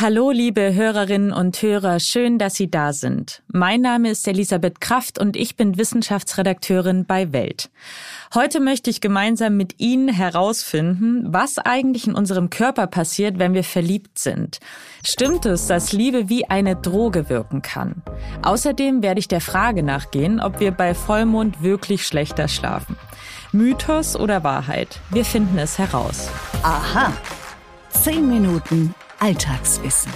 [0.00, 3.42] Hallo, liebe Hörerinnen und Hörer, schön, dass Sie da sind.
[3.48, 7.68] Mein Name ist Elisabeth Kraft und ich bin Wissenschaftsredakteurin bei Welt.
[8.32, 13.64] Heute möchte ich gemeinsam mit Ihnen herausfinden, was eigentlich in unserem Körper passiert, wenn wir
[13.64, 14.60] verliebt sind.
[15.04, 18.00] Stimmt es, dass Liebe wie eine Droge wirken kann?
[18.42, 22.94] Außerdem werde ich der Frage nachgehen, ob wir bei Vollmond wirklich schlechter schlafen.
[23.50, 25.00] Mythos oder Wahrheit?
[25.10, 26.30] Wir finden es heraus.
[26.62, 27.12] Aha.
[27.90, 30.12] Zehn Minuten Alltagswissen.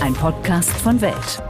[0.00, 1.42] Ein Podcast von Welt.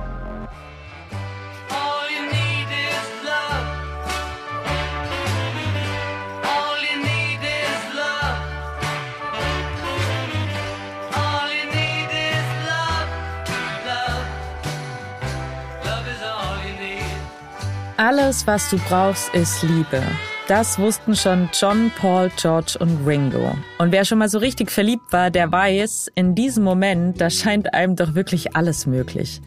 [17.99, 20.03] Alles, was du brauchst, ist Liebe.
[20.49, 23.55] Das wussten schon John, Paul, George und Ringo.
[23.77, 27.75] Und wer schon mal so richtig verliebt war, der weiß, in diesem Moment, da scheint
[27.75, 29.43] einem doch wirklich alles möglich.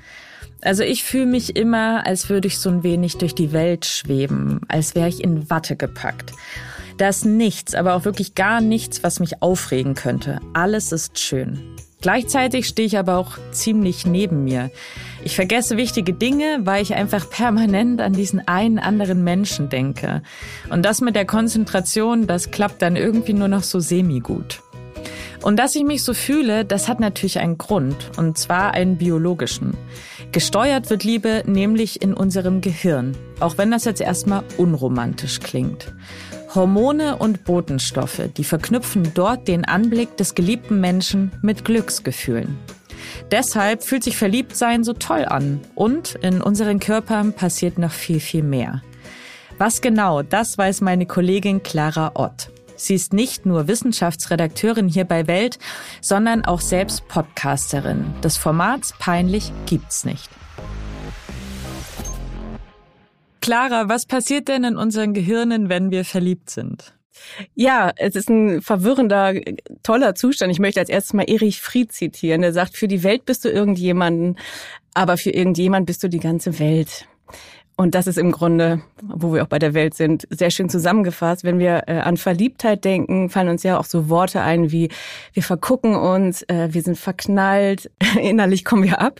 [0.61, 4.61] Also ich fühle mich immer, als würde ich so ein wenig durch die Welt schweben,
[4.67, 6.33] als wäre ich in Watte gepackt.
[6.97, 10.39] Da ist nichts, aber auch wirklich gar nichts, was mich aufregen könnte.
[10.53, 11.77] Alles ist schön.
[12.01, 14.69] Gleichzeitig stehe ich aber auch ziemlich neben mir.
[15.23, 20.23] Ich vergesse wichtige Dinge, weil ich einfach permanent an diesen einen anderen Menschen denke.
[20.69, 24.61] Und das mit der Konzentration, das klappt dann irgendwie nur noch so semi-gut.
[25.43, 29.75] Und dass ich mich so fühle, das hat natürlich einen Grund, und zwar einen biologischen.
[30.31, 35.93] Gesteuert wird Liebe nämlich in unserem Gehirn, auch wenn das jetzt erstmal unromantisch klingt.
[36.53, 42.57] Hormone und Botenstoffe, die verknüpfen dort den Anblick des geliebten Menschen mit Glücksgefühlen.
[43.31, 45.61] Deshalb fühlt sich Verliebtsein so toll an.
[45.75, 48.81] Und in unseren Körpern passiert noch viel, viel mehr.
[49.57, 52.51] Was genau, das weiß meine Kollegin Clara Ott.
[52.75, 55.59] Sie ist nicht nur Wissenschaftsredakteurin hier bei Welt,
[56.01, 58.05] sondern auch selbst Podcasterin.
[58.23, 60.29] Des Formats Peinlich gibt's nicht.
[63.41, 66.93] Clara, was passiert denn in unseren Gehirnen, wenn wir verliebt sind?
[67.53, 69.33] Ja, es ist ein verwirrender,
[69.83, 70.51] toller Zustand.
[70.51, 72.41] Ich möchte als erstes mal Erich Fried zitieren.
[72.41, 74.37] Der sagt, für die Welt bist du irgendjemanden,
[74.93, 77.07] aber für irgendjemand bist du die ganze Welt.
[77.81, 81.43] Und das ist im Grunde, wo wir auch bei der Welt sind, sehr schön zusammengefasst.
[81.43, 84.89] Wenn wir äh, an Verliebtheit denken, fallen uns ja auch so Worte ein wie
[85.33, 87.89] wir vergucken uns, äh, wir sind verknallt,
[88.21, 89.19] innerlich kommen wir ab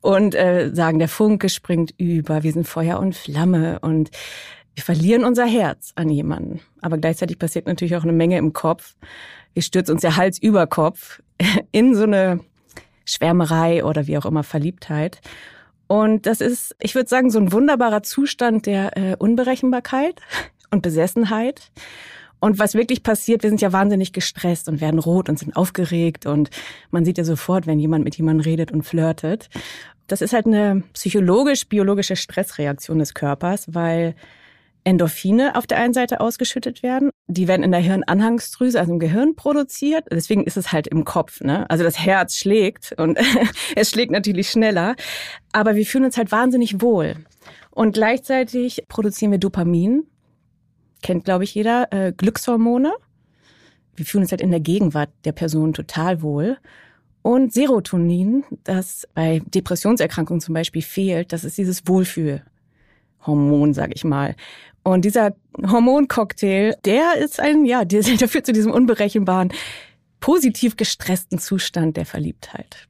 [0.00, 4.10] und äh, sagen, der Funke springt über, wir sind Feuer und Flamme und
[4.74, 6.60] wir verlieren unser Herz an jemanden.
[6.80, 8.96] Aber gleichzeitig passiert natürlich auch eine Menge im Kopf.
[9.52, 11.20] Wir stürzen uns der Hals über Kopf
[11.70, 12.40] in so eine
[13.04, 15.20] Schwärmerei oder wie auch immer Verliebtheit.
[15.90, 20.20] Und das ist, ich würde sagen, so ein wunderbarer Zustand der äh, Unberechenbarkeit
[20.70, 21.72] und Besessenheit.
[22.38, 26.26] Und was wirklich passiert, wir sind ja wahnsinnig gestresst und werden rot und sind aufgeregt
[26.26, 26.48] und
[26.92, 29.50] man sieht ja sofort, wenn jemand mit jemandem redet und flirtet.
[30.06, 34.14] Das ist halt eine psychologisch-biologische Stressreaktion des Körpers, weil
[34.84, 37.10] Endorphine auf der einen Seite ausgeschüttet werden.
[37.26, 40.04] Die werden in der Hirnanhangsdrüse, also im Gehirn produziert.
[40.10, 41.40] Deswegen ist es halt im Kopf.
[41.40, 41.68] Ne?
[41.68, 43.18] Also das Herz schlägt und
[43.76, 44.96] es schlägt natürlich schneller.
[45.52, 47.16] Aber wir fühlen uns halt wahnsinnig wohl.
[47.70, 50.04] Und gleichzeitig produzieren wir Dopamin.
[51.02, 51.92] Kennt, glaube ich, jeder.
[51.92, 52.92] Äh, Glückshormone.
[53.96, 56.58] Wir fühlen uns halt in der Gegenwart der Person total wohl.
[57.22, 62.42] Und Serotonin, das bei Depressionserkrankungen zum Beispiel fehlt, das ist dieses Wohlfühl.
[63.26, 64.34] Hormon, sag ich mal.
[64.82, 69.52] Und dieser Hormoncocktail, der ist ein, ja, der, der führt zu diesem unberechenbaren,
[70.20, 72.88] positiv gestressten Zustand der Verliebtheit.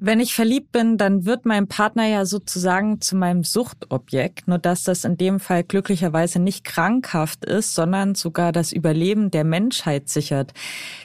[0.00, 4.82] Wenn ich verliebt bin, dann wird mein Partner ja sozusagen zu meinem Suchtobjekt, nur dass
[4.82, 10.52] das in dem Fall glücklicherweise nicht krankhaft ist, sondern sogar das Überleben der Menschheit sichert.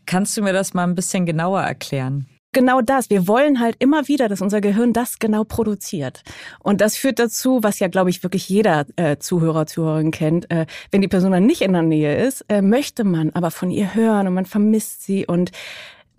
[0.06, 2.28] Kannst du mir das mal ein bisschen genauer erklären?
[2.52, 3.10] Genau das.
[3.10, 6.24] Wir wollen halt immer wieder, dass unser Gehirn das genau produziert.
[6.60, 10.50] Und das führt dazu, was ja, glaube ich, wirklich jeder äh, Zuhörer, Zuhörerin kennt.
[10.52, 13.72] Äh, wenn die Person dann nicht in der Nähe ist, äh, möchte man aber von
[13.72, 15.52] ihr hören und man vermisst sie und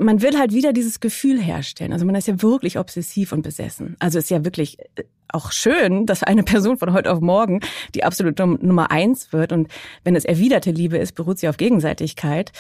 [0.01, 1.93] man will halt wieder dieses Gefühl herstellen.
[1.93, 3.97] Also man ist ja wirklich obsessiv und besessen.
[3.99, 7.61] Also ist ja wirklich äh, auch schön, dass eine Person von heute auf morgen
[7.95, 9.53] die absolute Nummer eins wird.
[9.53, 9.69] Und
[10.05, 12.53] wenn es erwiderte Liebe ist, beruht sie auf Gegenseitigkeit.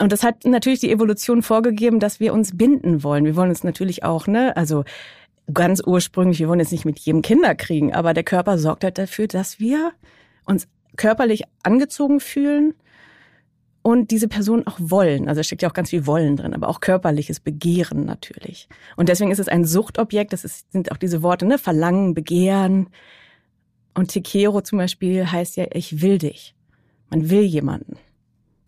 [0.00, 3.24] Und das hat natürlich die Evolution vorgegeben, dass wir uns binden wollen.
[3.24, 4.84] Wir wollen uns natürlich auch, ne, also
[5.52, 8.98] ganz ursprünglich, wir wollen jetzt nicht mit jedem Kinder kriegen, aber der Körper sorgt halt
[8.98, 9.92] dafür, dass wir
[10.44, 12.74] uns körperlich angezogen fühlen
[13.82, 15.28] und diese Person auch wollen.
[15.28, 18.68] Also es steckt ja auch ganz viel Wollen drin, aber auch körperliches Begehren natürlich.
[18.96, 22.88] Und deswegen ist es ein Suchtobjekt, das ist, sind auch diese Worte, ne, Verlangen, Begehren.
[23.94, 26.54] Und Tekero zum Beispiel heißt ja, ich will dich.
[27.10, 27.96] Man will jemanden.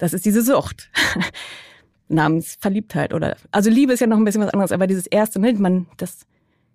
[0.00, 0.90] Das ist diese Sucht.
[2.10, 5.40] namens Verliebtheit oder also Liebe ist ja noch ein bisschen was anderes, aber dieses erste,
[5.40, 6.26] ne, man das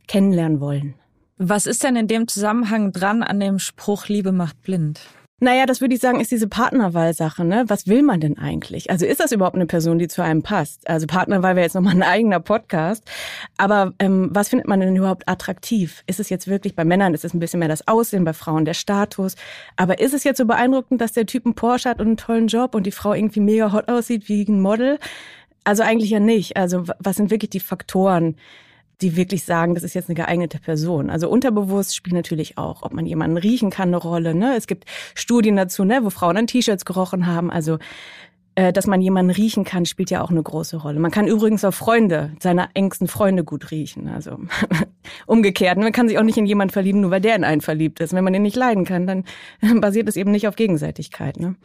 [0.08, 0.96] kennenlernen wollen.
[1.38, 5.02] Was ist denn in dem Zusammenhang dran an dem Spruch Liebe macht blind?
[5.42, 7.44] Naja, das würde ich sagen, ist diese Partnerwahlsache.
[7.44, 7.66] Ne?
[7.68, 8.90] Was will man denn eigentlich?
[8.90, 10.90] Also ist das überhaupt eine Person, die zu einem passt?
[10.90, 13.04] Also Partnerwahl wäre jetzt nochmal ein eigener Podcast.
[13.58, 16.04] Aber ähm, was findet man denn überhaupt attraktiv?
[16.08, 18.64] Ist es jetzt wirklich, bei Männern ist es ein bisschen mehr das Aussehen, bei Frauen
[18.64, 19.36] der Status.
[19.76, 22.48] Aber ist es jetzt so beeindruckend, dass der Typ einen Porsche hat und einen tollen
[22.48, 25.00] Job und die Frau irgendwie mega hot aussieht wie ein Model?
[25.66, 26.56] Also eigentlich ja nicht.
[26.56, 28.38] Also was sind wirklich die Faktoren,
[29.02, 31.10] die wirklich sagen, das ist jetzt eine geeignete Person.
[31.10, 34.36] Also unterbewusst spielt natürlich auch, ob man jemanden riechen kann, eine Rolle.
[34.36, 34.56] Ne?
[34.56, 37.52] Es gibt Studien dazu, ne, wo Frauen an T-Shirts gerochen haben.
[37.52, 37.78] Also
[38.56, 41.00] äh, dass man jemanden riechen kann, spielt ja auch eine große Rolle.
[41.00, 44.08] Man kann übrigens auch Freunde, seine engsten Freunde gut riechen.
[44.08, 44.40] Also
[45.28, 45.78] umgekehrt.
[45.78, 48.14] Man kann sich auch nicht in jemanden verlieben, nur weil der in einen verliebt ist.
[48.14, 49.26] Wenn man den nicht leiden kann, dann
[49.82, 51.38] basiert es eben nicht auf Gegenseitigkeit.
[51.38, 51.56] Ne?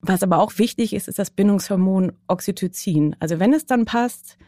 [0.00, 3.14] Was aber auch wichtig ist, ist das Bindungshormon Oxytocin.
[3.20, 4.38] Also wenn es dann passt,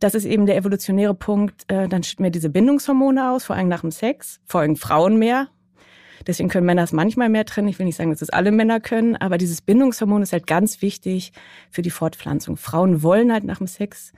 [0.00, 1.64] das ist eben der evolutionäre Punkt.
[1.68, 5.48] Äh, dann schütten wir diese Bindungshormone aus, vor allem nach dem Sex, folgen Frauen mehr.
[6.26, 7.68] Deswegen können Männer es manchmal mehr trennen.
[7.68, 10.82] Ich will nicht sagen, dass es alle Männer können, aber dieses Bindungshormon ist halt ganz
[10.82, 11.32] wichtig
[11.70, 12.56] für die Fortpflanzung.
[12.56, 14.12] Frauen wollen halt nach dem Sex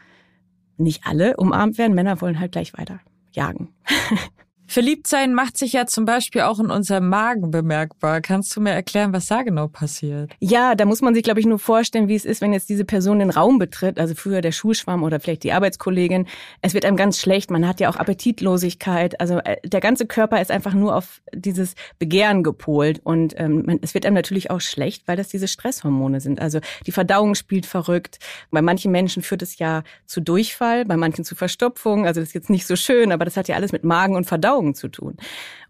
[0.79, 3.01] nicht alle umarmt werden, Männer wollen halt gleich weiter
[3.33, 3.75] jagen.
[4.73, 8.23] Verliebtsein macht sich ja zum Beispiel auch in unserem Magen bemerkbar.
[8.23, 10.33] Kannst du mir erklären, was da genau passiert?
[10.41, 12.87] Ja, da muss man sich, glaube ich, nur vorstellen, wie es ist, wenn jetzt diese
[12.87, 16.27] Person den Raum betritt, also früher der Schulschwamm oder vielleicht die Arbeitskollegin.
[16.63, 19.21] Es wird einem ganz schlecht, man hat ja auch Appetitlosigkeit.
[19.21, 23.03] Also äh, der ganze Körper ist einfach nur auf dieses Begehren gepolt.
[23.05, 26.41] Und ähm, es wird einem natürlich auch schlecht, weil das diese Stresshormone sind.
[26.41, 28.21] Also die Verdauung spielt verrückt.
[28.51, 32.07] Bei manchen Menschen führt es ja zu Durchfall, bei manchen zu Verstopfung.
[32.07, 34.25] Also das ist jetzt nicht so schön, aber das hat ja alles mit Magen und
[34.25, 35.17] Verdauung Augen zu tun.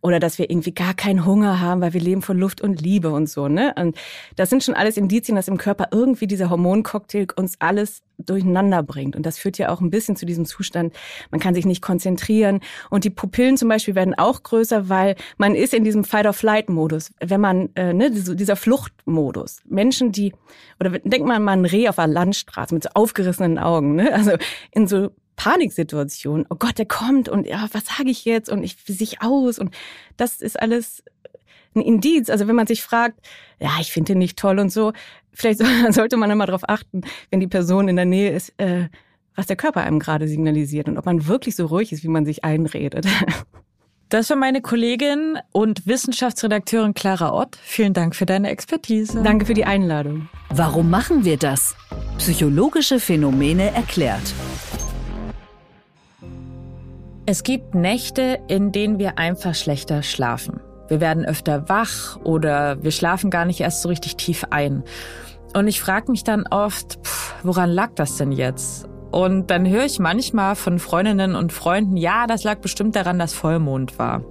[0.01, 3.11] Oder dass wir irgendwie gar keinen Hunger haben, weil wir leben von Luft und Liebe
[3.11, 3.49] und so.
[3.49, 3.73] Ne?
[3.79, 3.97] Und
[4.37, 9.17] das sind schon alles Indizien, dass im Körper irgendwie dieser Hormoncocktail uns alles durcheinander bringt.
[9.17, 10.93] Und das führt ja auch ein bisschen zu diesem Zustand,
[11.31, 12.61] man kann sich nicht konzentrieren.
[12.91, 17.13] Und die Pupillen zum Beispiel werden auch größer, weil man ist in diesem Fight-or-Flight-Modus.
[17.21, 19.61] Wenn man, äh, ne, dieser Fluchtmodus.
[19.67, 20.35] Menschen, die,
[20.81, 24.13] oder denkt man mal ein Reh auf einer Landstraße mit so aufgerissenen Augen, ne?
[24.13, 24.33] also
[24.73, 25.11] in so
[25.43, 26.47] Paniksituation.
[26.51, 29.75] Oh Gott, der kommt und ja, was sage ich jetzt und ich sich aus und
[30.17, 31.03] das ist alles
[31.75, 32.31] ein Indiz.
[32.31, 33.19] Also wenn man sich fragt,
[33.59, 34.93] ja, ich finde den nicht toll und so,
[35.33, 35.61] vielleicht
[35.91, 37.01] sollte man immer darauf achten,
[37.31, 38.89] wenn die Person in der Nähe ist, äh,
[39.35, 42.25] was der Körper einem gerade signalisiert und ob man wirklich so ruhig ist, wie man
[42.25, 43.07] sich einredet.
[44.09, 47.57] Das war meine Kollegin und Wissenschaftsredakteurin Clara Ott.
[47.63, 49.23] Vielen Dank für deine Expertise.
[49.23, 50.29] Danke für die Einladung.
[50.51, 51.75] Warum machen wir das?
[52.19, 54.35] Psychologische Phänomene erklärt.
[57.25, 60.61] Es gibt Nächte, in denen wir einfach schlechter schlafen.
[60.89, 64.83] Wir werden öfter wach oder wir schlafen gar nicht erst so richtig tief ein.
[65.55, 68.89] Und ich frage mich dann oft, pff, woran lag das denn jetzt?
[69.13, 73.35] Und dann höre ich manchmal von Freundinnen und Freunden, ja, das lag bestimmt daran, dass
[73.35, 74.25] Vollmond war.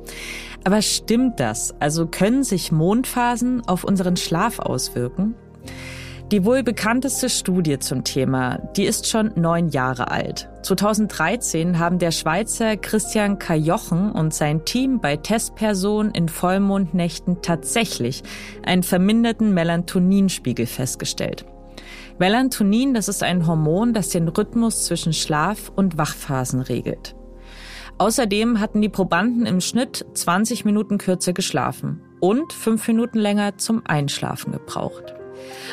[0.65, 1.73] Aber stimmt das?
[1.79, 5.35] Also können sich Mondphasen auf unseren Schlaf auswirken?
[6.31, 10.47] Die wohl bekannteste Studie zum Thema, die ist schon neun Jahre alt.
[10.63, 18.23] 2013 haben der Schweizer Christian Kajochen und sein Team bei Testpersonen in Vollmondnächten tatsächlich
[18.63, 21.43] einen verminderten Melatoninspiegel festgestellt.
[22.17, 27.13] Melatonin, das ist ein Hormon, das den Rhythmus zwischen Schlaf- und Wachphasen regelt.
[27.97, 33.81] Außerdem hatten die Probanden im Schnitt 20 Minuten kürzer geschlafen und fünf Minuten länger zum
[33.85, 35.15] Einschlafen gebraucht.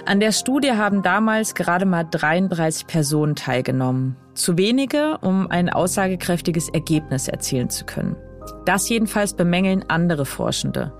[0.06, 4.16] An der Studie haben damals gerade mal 33 Personen teilgenommen.
[4.34, 8.16] Zu wenige, um ein aussagekräftiges Ergebnis erzielen zu können.
[8.64, 10.92] Das jedenfalls bemängeln andere Forschende.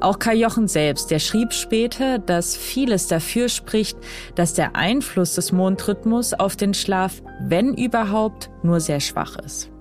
[0.00, 3.96] Auch Kai Jochen selbst, der schrieb später, dass vieles dafür spricht,
[4.34, 9.73] dass der Einfluss des Mondrhythmus auf den Schlaf, wenn überhaupt, nur sehr schwach ist.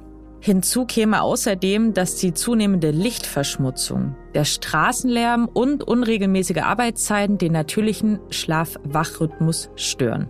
[0.45, 9.69] Hinzu käme außerdem, dass die zunehmende Lichtverschmutzung, der Straßenlärm und unregelmäßige Arbeitszeiten den natürlichen Schlaf-Wach-Rhythmus
[9.77, 10.27] stören.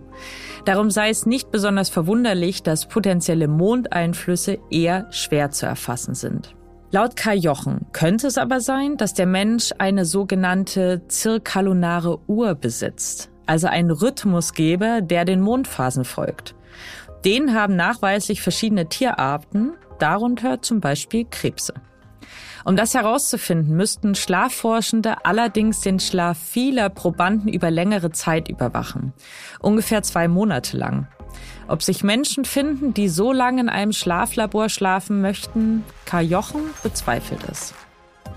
[0.66, 6.54] Darum sei es nicht besonders verwunderlich, dass potenzielle Mondeinflüsse eher schwer zu erfassen sind.
[6.92, 13.32] Laut Kai Jochen könnte es aber sein, dass der Mensch eine sogenannte zirkalunare Uhr besitzt,
[13.46, 16.54] also einen Rhythmusgeber, der den Mondphasen folgt.
[17.24, 21.74] Den haben nachweislich verschiedene Tierarten, darunter zum Beispiel Krebse.
[22.64, 29.12] Um das herauszufinden, müssten Schlafforschende allerdings den Schlaf vieler Probanden über längere Zeit überwachen,
[29.60, 31.06] ungefähr zwei Monate lang.
[31.68, 37.40] Ob sich Menschen finden, die so lange in einem Schlaflabor schlafen möchten, Karl Jochen bezweifelt
[37.50, 37.74] es.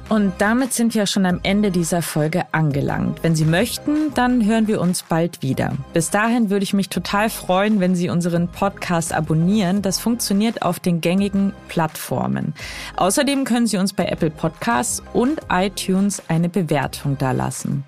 [0.10, 3.24] Und damit sind wir schon am Ende dieser Folge angelangt.
[3.24, 5.74] Wenn Sie möchten, dann hören wir uns bald wieder.
[5.94, 9.82] Bis dahin würde ich mich total freuen, wenn Sie unseren Podcast abonnieren.
[9.82, 12.54] Das funktioniert auf den gängigen Plattformen.
[12.96, 17.84] Außerdem können Sie uns bei Apple Podcasts und iTunes eine Bewertung dalassen.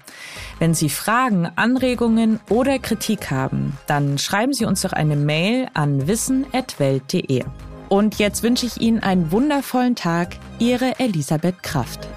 [0.60, 6.06] Wenn Sie Fragen, Anregungen oder Kritik haben, dann schreiben Sie uns doch eine Mail an
[6.06, 7.46] wissen.welt.de.
[7.90, 10.38] Und jetzt wünsche ich Ihnen einen wundervollen Tag.
[10.60, 12.08] Ihre Elisabeth Kraft.